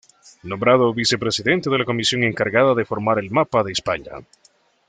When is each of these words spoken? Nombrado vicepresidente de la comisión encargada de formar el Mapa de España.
Nombrado 0.41 0.95
vicepresidente 0.95 1.69
de 1.69 1.77
la 1.77 1.85
comisión 1.85 2.23
encargada 2.23 2.73
de 2.73 2.85
formar 2.85 3.19
el 3.19 3.29
Mapa 3.29 3.63
de 3.63 3.71
España. 3.73 4.13